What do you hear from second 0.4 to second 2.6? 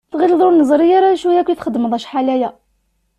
ur neẓri ara acu akk i txeddmeḍ acḥal aya?